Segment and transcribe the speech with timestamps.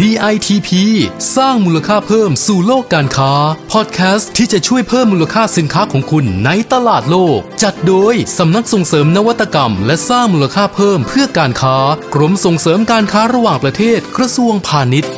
[0.00, 0.70] DITP
[1.36, 3.32] สร้างมูลค่าเพิ่มสู่โลกการค้า
[3.72, 11.76] พอดแคสต์ที่จะช่วยเพิ่มมูลค่าสินค้าของคุณในตลาดโลก จัดโดยสำนักส่งเสริมนวัตกรรม และสร้างมูลค่าเพิ่มเพื่อการค้า
[12.14, 15.12] กรมส่งเสริมการค้าระหว่างประเทศกระทรวงพาณิชย์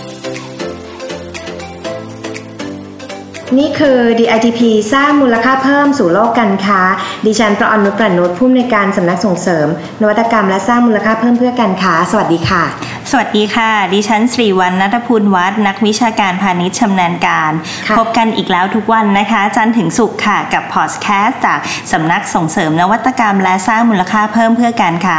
[3.58, 4.60] นี่คือ DITP
[4.92, 6.80] สร้างมูลค่าเพิ่มสู่โลกการค้า
[7.26, 9.66] ดิฉันประอนุประนุษผู้อำนวยการสำนักส่งเสริม
[10.00, 12.64] นวัตกรรมและสร้างมูลค่าเพิ่มเพื่อการค้า สวัสดีค่ะ
[13.10, 17.52] สวัสดีค่ะ ดิฉันสรีวันนัทพูลวัฒน์นักวิชาการพาณิชย์ชำนาญการ
[17.86, 21.58] ค่ะพบกันอีกแล้วทุกวันนะคะ จันทร์ถึงศุกร์ค่ะกับพอดแคสต์จาก
[21.92, 25.18] สำนักส่งเสริมนวัตกรรมและสร้างมูลค่าเพิ่มเพื่อการค้า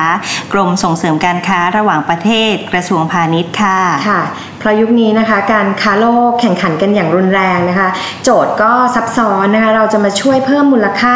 [0.54, 3.80] กรมส่งเสริมการค้าระหว่างประเทศ กระทรวงพาณิชย์ค่ะ
[4.10, 4.22] ค่ะ
[4.60, 7.90] เพราะยุคนี้นะคะ การค้าโลกแข่งขันกันอย่างรุนแรงนะคะ
[8.24, 11.16] โจทย์ก็ซับซ้อนนะคะ เราจะมาช่วยเพิ่มมูลค่า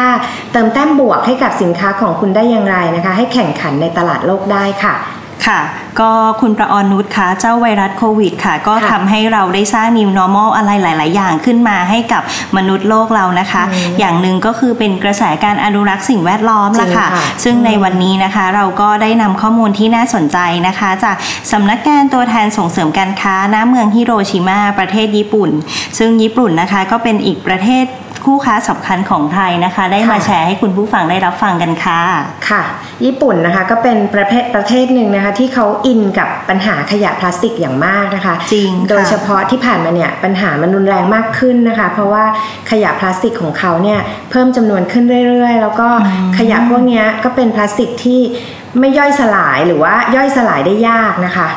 [0.52, 4.96] เติมแต้มบวกให้กับสินค้าของคุณได้อย่างไรนะคะ ให้แข่งขันในตลาดโลกได้ค่ะ
[5.46, 5.60] ค่ะ
[6.00, 6.10] ก็
[6.40, 12.22] คุณประออนนุชค่ะเจ้าไวรัสโควิดค่ะ ก็ค่ะทำให้เราได้สร้าง new normal อะไรหลาย ๆ อย่างขึ้นมาให้กับ
[12.56, 13.62] มนุษย์โลกเรานะคะ
[13.98, 21.16] อย่างหนึ่งก็คือเป็นกระแสการอนุรักษ์สิ่งแวดล้อมละค่ะจริงค่ะซึ่งในวันนี้นะคะเราก็ได้นำข้อมูลที่น่าสนใจนะคะ จาก
[21.52, 25.50] สำนักงานตัวแทนส่งเสริมการค้าณเมืองฮิโรชิมาประเทศญี่ปุ่น
[25.98, 27.86] ซึ่งญี่ปุ่นนะคะก็เป็นอีกประเทศ
[28.24, 32.00] คู่ค้าสำคัญของไทยนะคะ ได้มาค่ะแชร์ให้คุณผู้ฟังได้รับฟังกันค่ะ
[32.48, 32.62] ค่ะ
[33.04, 42.24] ญี่ปุ่นนะคะก็เป็นประเภทประเทศหนึ่งนะคะที่เขาอินกับปัญหาขยะพลาสติกอย่างมากนะคะ จริงค่ะโดยเฉพาะที่ผ่านมาเนี่ยปัญหามันรุนแรงมากขึ้นนะคะ เพราะว่า
[42.70, 45.88] ขยะพลาสติกของเขาเนี่ยเพิ่มจำนวนขึ้นเรื่อยๆ แล้วก็
[46.38, 48.20] ขยะพวกเนี้ยก็เป็นพลาสติกที่
[48.80, 51.48] ไม่ย่อยสลายหรือว่าย่อยสลายได้ยากนะคะ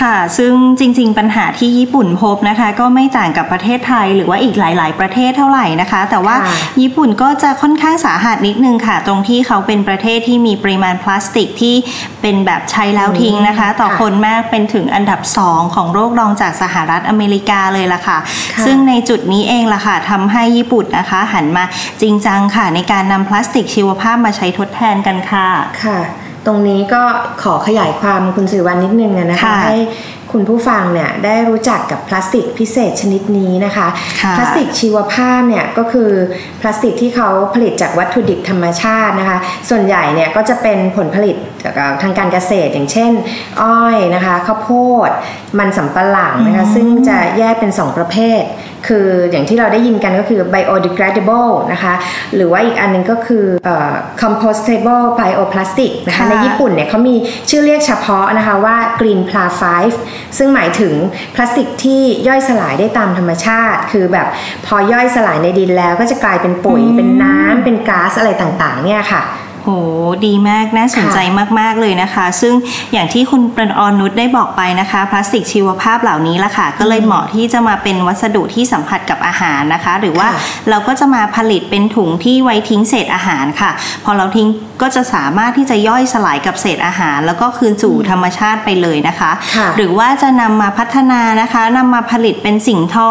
[0.00, 11.74] ค่ะ ซึ่งจริง ๆ ปัญหาที่ญี่ปุ่นพบนะคะ ก็ไม่ต่างกับประเทศไทยหรือว่าอีกหลาย ๆ ประเทศเท่าไหร่นะคะ แต่ว่าค่ะญี่ปุ่นก็จะค่อนข้างสาหัสนิดนึงค่ะ ตรงที่เขาเป็นประเทศที่มีปริมาณพลาสติกที่
[12.22, 18.18] เป็นแบบใช้แล้วทิ้งนะคะ ต่อค่ะคนมากเป็นถึงอันดับ 2 ของโลกรองจากสหรัฐอเมริกาเลยล่ะค่ะ
[18.54, 21.64] ค่ะ ซึ่งในจุดนี้เองล่ะค่ะทำให้ญี่ปุ่นนะคะ หันมา
[22.02, 25.48] จริงจังค่ะในการนำพลาสติกชีวภาพมาใช้ทดแทนกันค่ะ
[25.84, 25.98] ค่ะ
[26.48, 27.02] ตรงนี้ก็
[27.42, 29.78] ขอขยายความคุณสิริวัลนิดนึงอะนะคะค่ะให้
[30.32, 33.86] คุณผู้ฟังเนี่ยได้รู้จักกับพลาสติกพิเศษชนิดนี้นะคะ
[34.22, 36.10] ค่ะพลาสติกชีวภาพเนี่ยก็คือ
[36.60, 39.38] พลาสติกที่เขาผลิตจากวัตถุดิบธรรมชาตินะคะ
[39.68, 43.12] ส่วนใหญ่เนี่ยก็จะเป็นผลผลิตจากทางการเกษตรอย่างเช่น
[43.62, 44.70] อ้อยนะคะข้าวโพ
[45.08, 45.10] ด
[45.58, 48.42] มันสำปะหลังนะคะซึ่งจะแยกเป็น 2 ประเภท
[48.88, 51.94] คืออย่างที่เราได้ยินกันก็คือ biodegradable นะคะ
[52.34, 57.14] หรือว่าอีกอันหนึงก็คือเอ่อ compostable bioplastic นะคะค่ะในญี่ปุ่นเนี่ยเขามี
[57.50, 59.44] ชื่อเรียกเฉพาะนะคะว่า green pla
[59.90, 60.94] 5ซึ่งหมายถึง
[61.34, 64.26] พลาสติกที่ย่อยสลายได้ตามธรรมชาติ คือแบบ
[64.66, 69.22] พอย่อยสลายในดินแล้วก็จะกลายเป็นปุ๋ยเป็นน้ำเป็นก๊าซอะไรต่างๆเนี่ยค่ะ
[69.62, 69.68] โห
[70.26, 71.18] ดีมากน่าสนใจ
[71.58, 72.54] มาก ๆ เลยนะคะ ซึ่ง
[72.92, 83.70] อย่างที่คุณประออนนุชได้บอกไปนะคะ พลาสติกชีวภาพเหล่านี้ละค่ะ ก็เลยเหมาะที่จะมาเป็นวัสดุที่สัมผัสกับอาหารนะคะ หรือว่าค่ะเราก็จะมาผลิตเป็นถุงที่ไว้ทิ้งเศษอาหารค่ะ
[84.04, 84.48] พอเราทิ้ง
[84.82, 93.10] ก็จะสามารถที่จะย่อยสลายกับเศษอาหาร แล้วก็คืนสู่ธรรมชาติไปเลยนะคะค่ะหรือว่าจะนำมาพัฒนานะคะนำมาผลิตเป็นสิ่งทอ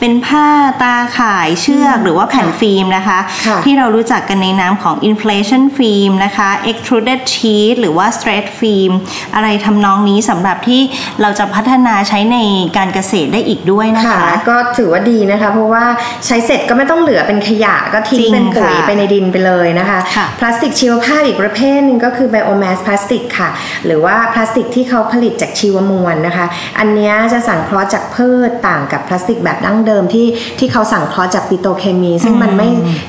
[0.00, 0.48] เป็นผ้า
[0.82, 5.81] ตาข่ายเชือก หรือว่าแผ่นฟิล์มนะคะค่ะที่เรารู้จักกันในนามของ inflation film
[6.24, 8.92] นะคะ extruded sheet หรือว่า straight film
[9.34, 10.80] อะไรทำนองนี้สำหรับที่
[11.22, 12.38] เราจะพัฒนาใช้ใน
[12.76, 15.84] การเกษตรได้อีกด้วยนะคะ ก็ถือว่าดีนะคะ เพราะว่า
[16.26, 23.50] ใช้เสร็จก็ไม่ต้องเหลือเป็นขยะก็ทิ้งจริงเป็นปุ๋ยค่ะไปในดินไปเลยนะคะค่ะพลาสติกชีวภาพอีกประเภทหนึ่งก็คือ biomass พลาสติกค่ะ
[23.86, 26.46] หรือว่าพลาสติกที่เขาผลิตจากชีวมวลนะคะ
[26.78, 30.26] อันเนี้ยจะสังเคราะห์จากพืชต่างกับพลาสติกแบบดั้งเดิมที่
[30.58, 32.68] ที่เขาสังเคราะห์จากปิโตรเคมี ซึ่งมันไม่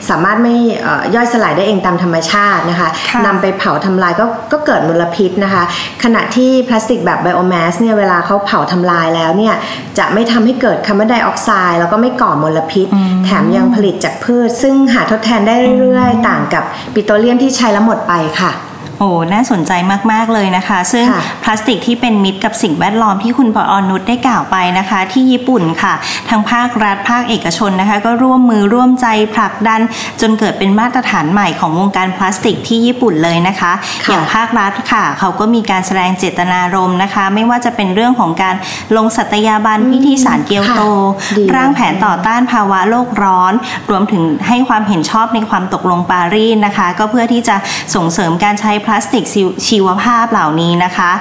[0.10, 5.64] สามารถไม่เอ่อย่อยสลายได้เองตามธรรมชาตินะคะค่ะนำไปเผาทำลายก็ก็เกิดมลพิษนะคะ
[6.04, 9.56] ขณะที่พลาสติกแบบ biomass เนี่ยเวลาเขาเผาทำลายแล้วเนี่ย
[9.98, 12.88] จะไม่ทำให้เกิดคาร์บอนไดออกไซด์แล้วก็ไม่ก่อมลพิษ
[13.26, 16.64] แถมยังผลิตจากพืช ซึ่งหาทดแทนได้เรื่อยๆ ต่างกับ
[16.94, 18.52] ปิโตรเลียมที่ใช้แล้วหมดไปค่ะ
[19.00, 19.72] โอ้น่าสนใจ
[20.12, 25.94] มากๆเลยนะคะ ซึ่งค่ะพลาสติกที่เป็นมิตรกับสิ่งแวดล้อมที่คุณปออนุชได้กล่าวไปนะคะ ที่ญี่ปุ่นค่ะ
[26.30, 29.82] ทางภาครัฐภาคเอกชนนะคะ ก็ร่วมมือร่วมใจผลักดัน
[30.22, 33.72] จนเกิดเป็นมาตรฐานใหม่ของวงการพลาสติกที่ญี่ปุ่นเลยนะคะ
[34.06, 38.56] ค่ะอย่างภาครัฐค่ะ เขาก็มีการแสดงเจตนารมณ์นะคะ ไม่ว่าจะเป็นเรื่องของการ
[38.96, 40.82] ลงสัตยาบันพิธีสารเกียวโต
[41.22, 43.54] ค่ะดีร่างแผนต่อต้านภาวะโลกร้อน
[43.90, 47.56] รวมถึงให้ความเห็นชอบในความตกลงปารีสนะคะ ก็เพื่อที่จะ
[47.96, 49.24] ส่งเสริมการใช้พลาสติก
[49.68, 51.12] ชีวภาพเหล่านี้นะคะ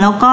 [0.00, 0.32] แล้วก็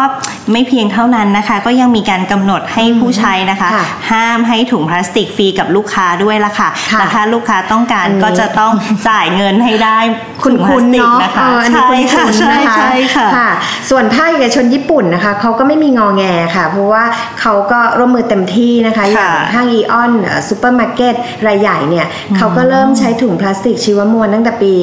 [0.52, 8.74] ไม่เพียงเท่านั้นนะคะ ก็ยังมีการกำหนดให้ผู้ใช้นะคะค่ะห้ามให้ถุงพลาสติกฟรีกับลูกค้าด้วยละค่ะค่ะแต่ถ้าลูกค้าต้องการอันนี้ก็จะต้อง
[9.10, 10.00] จ่ายเงินให้ได้
[10.44, 13.50] คุณถุงพลาคุณสติกเนาะนะคะเอออันนี้ใช่คุณค่ะคุณใช่นะคะใช่ค่ะค่ะ
[13.90, 16.24] ส่วนภาคเอกชนญี่ปุ่นนะคะเขาก็ไม่มีงอแง
[16.56, 17.04] ค่ะ เพราะว่า
[17.42, 20.12] เขาก็ร่วมมือเต็มที่นะคะอย่างห้างอีออน
[20.48, 21.14] ซูเปอร์มาร์เก็ต
[21.48, 22.08] รายใหญ่เนี่ย
[22.38, 24.74] เขาก็เริ่มใช้ถุงพลาสติกชีวมวลตั้งแต่ปี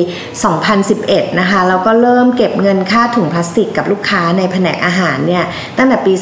[0.65, 5.45] 2011 นะคะแล้วก็เริ่มเก็บเงินค่าถุงพลาสติกกับลูกค้าในแผนกอาหารเนี่ย
[5.79, 6.13] ตั้งแต่ปี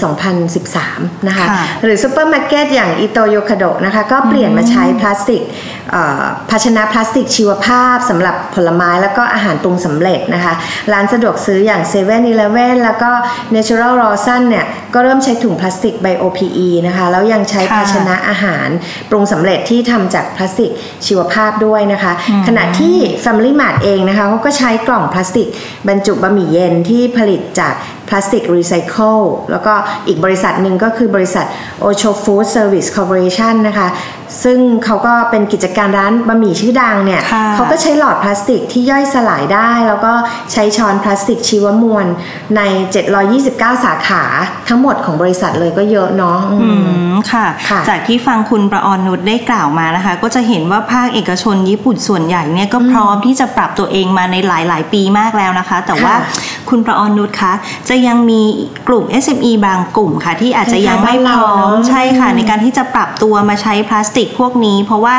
[0.58, 5.42] 2013 นะคะค่ะหรือซูเปอร์มาร์เก็ตอย่างอิโตโยคาโดะนะคะ ก็เปลี่ยนมาใช้พลาสติก
[5.81, 5.81] เอ่อ
[6.50, 10.52] ภาชนะพลาสติกชีวภาพสำหรับผลไม้แล้วก็อาหารปรุงสำเร็จนะคะ
[10.92, 12.20] ร้านสะดวกซื้ออย่าง7 e เ e ่ e
[12.66, 13.10] อแล้วก็
[13.54, 18.68] Natural r o s a n เนี่ยก็เริ่มใช้ถุงพลาสติก bio PE นะคะ แล้วยังใช้ค่ะภาชนะอาหาร
[19.10, 20.70] ปรุงสำเร็จที่ทำจากพลาสติก
[21.06, 22.12] ชีวภาพด้วยนะคะ
[22.46, 25.48] ขณะที่ Family Mart เองนะคะเขาก็ใช้กล่องพลาสติก
[25.88, 27.74] บรรจุบะหมี่เย็นที่ผลิตจาก
[28.08, 29.18] พลาสติกรีไซเคิล
[29.50, 29.74] แล้วก็
[30.08, 31.46] อีกบริษัทหนึ่งก็คือบริษัท
[31.88, 33.88] Ocho Food Service Corporation นะคะ
[34.44, 40.12] ซึ่งเขาก็เป็นกิจการร้านบะหมี่ชื่อดังเนี่ยค่ะเขาก็ใช้หลอดพลาสติกที่ย่อยสลายได้ แล้วก็
[40.52, 42.06] ใช้ช้อนพลาสติกชีวมวล
[42.56, 42.60] ใน
[43.22, 44.22] 729 สาขา
[44.68, 57.52] ทั้งหมดของบริษัทเลยก็เยอะเนาะอือืมมค่ะค่ะจากที่ฟังคุณประออนนุชได้กล่าวมานะคะ ก็จะเห็นว่าภาคเอกชนญี่ปุ่นส่วนใหญ่เนี่ยก็พร้อมที่จะปรับตัวเองมาในหลาย ๆ ปีมากแล้วนะคะ แต่ว่าค่ะคุณประออนนุชคะ
[57.88, 58.40] จะยังมี
[58.88, 65.14] กลุ่ม SME บางกลุ่มค่ะ ที่อาจจะยังไม่พร้อมคล้ายๆบ้านเราเนอะใช่ค่ะ ในการที่จะปรับตัวมาใช้พลาสติกพวกนี้ เพราะว่า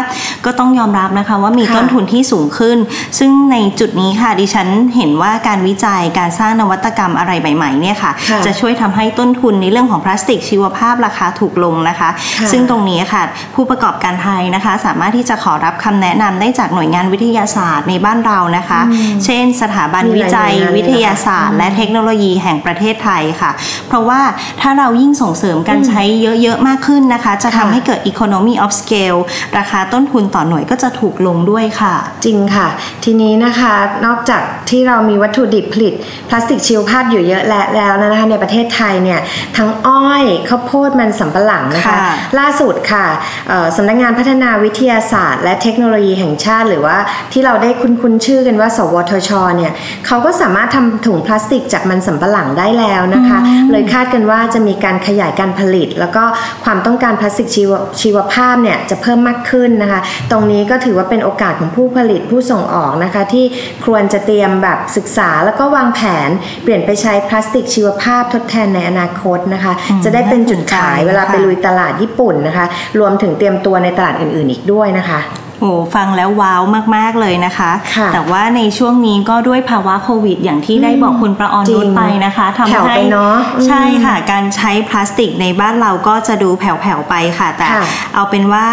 [0.46, 2.78] ก็ต้องยอมรับนะคะว่ามีค่ะต้นทุนที่สูงขึ้น
[3.20, 12.10] ซึ่งในจุดนี้ค่ะดิฉันเห็นว่าการวิจัยการสร้างนวัตกรรมอะไรใหม่ๆเนี่ยค่ะค่ะจะช่วยทำให้ต้นทุนในเรื่องของพลาสติกชีวภาพราคาถูกลงนะคะ
[12.40, 13.24] ค่ะซึ่งตรงนี้ค่ะ
[13.56, 18.82] ผู้ประกอบการไทยนะคะ สามารถที่จะขอรับคำแนะนำได้จากหน่วยงานวิทยาศาสตร์ในบ้านเรานะคะ
[19.26, 23.52] เช่น สถาบันมีวิหลายจัยหน่วยงานเลยวิทยาศาสตร์นะคะและเทคโนโลยีแห่งประเทศไทยค่ะ
[23.88, 24.22] เพราะว่า
[24.62, 26.04] ถ้าเรายิ่งส่งเสริมการใช้
[26.42, 29.20] เยอะๆมากขึ้นนะคะ จะทำค่ะให้เกิด economy of scale
[29.58, 31.96] ราคาต้นทุนต่อหน่วยก็จะถูกลงด้วยค่ะ
[32.26, 32.68] จริงค่ะ
[33.04, 33.74] ทีนี้นะคะ
[34.06, 35.94] นอกจากที่เรามีวัตถุดิบผลิต
[36.30, 39.20] พลาสติกชีวภาพอยู่เยอะแล้วแล้วนะคะในประเทศไทยเนี่ย
[39.58, 43.06] ทั้งอ้อยข้าวโพดมันสำปะหลังนะคะค่ะล่าสุดค่ะ
[43.48, 46.98] เอ่อสำนักงานพัฒนาวิทยาศาสตร์ และเทคโนโลยีแห่งชาติ หรือว่า
[47.32, 49.72] ที่เราได้คุ้นๆชื่อกันว่า สวทชเนี่ย
[50.08, 53.40] เขาก็สามารถทำถุงพลาสติกจากมันสำปะหลังได้แล้วนะคะ
[53.72, 56.24] เลยคาดกันว่าจะมีการขยายการผลิต แล้วก็
[56.64, 63.46] ความต้องการพลาสติกชีวชีวภาพเนี่ยจะเพิ่มมากขึ้นนะคะตรงนี้ก็ถือว่าเป็นโอกาสของผู้ผลิตผู้ส่งออกนะคะ ที่
[63.86, 66.30] ควรจะเตรียมแบบศึกษาแล้วก็วางแผน
[66.64, 72.66] เปลี่ยนไปใช้พลาสติกชีวภาพทดแทนในอนาคตนะคะอืมจะได้เป็นจุดขายน่าสนใจเวลาไปค่ะลุยตลาดญี่ปุ่นนะคะ
[73.00, 75.22] รวมถึงเตรียมตัวในตลาดอื่นๆอีกด้วยนะคะ
[75.60, 76.62] โอ้ฟังแล้วว้าว
[76.96, 87.84] มาก ๆ เลยนะคะค่ะแต่ว่าในช่วงนี้ก็ด้วยภาวะโควิด อย่างที่ได้บอกคุณประออนจรินุงชไปนะคะทำแผ่วให้ไปเนอะอืมใช่ค่ะ การใช้พลาสติกในบ้านเราก็จะดูแผ่ว ๆ ไปค่ะ แต่ค่ะ
[88.16, 88.66] เอาเป็นว่า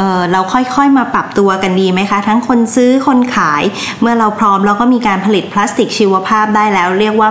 [0.00, 3.62] เออเราค่อยๆมาปรับตัวกันดีไหมคะ ทั้งคนซื้อคนขาย
[4.00, 7.30] เมื่อเราพร้อมแล้วก็มีการผลิตพลาสติกชีวภาพได้แล้ว เรียกว่า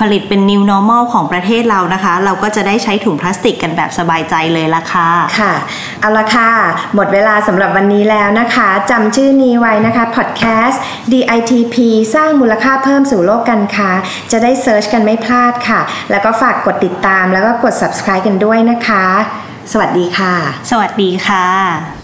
[0.00, 5.52] ผลิตเป็น new normal ของประเทศเรานะคะ เราก็จะได้ใช้ถุงพลาสติกกันแบบสบายใจเลยละค่ะ ค่ะ
[6.00, 6.50] เอาละค่ะ
[6.94, 10.76] หมดเวลาสำหรับวันนี้แล้วนะคะจำชื่อนี้ไว้นะคะ podcast
[11.12, 11.76] DITP
[12.14, 13.90] สร้างมูลค่าเพิ่มสู่โลกการค้า
[14.32, 15.80] จะได้เซิร์ชกันไม่พลาดค่ะ
[16.10, 19.06] แล้วก็ฝากกดติดตามแล้วก็กด subscribe กันด้วยนะคะ
[19.72, 20.34] สวัสดีค่ะ
[20.70, 22.03] สวัสดีค่ะ